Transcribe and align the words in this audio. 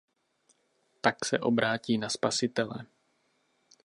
Tak 1.01 1.25
se 1.25 1.39
obrátí 1.39 1.97
na 1.97 2.09
Spasitele. 2.09 2.85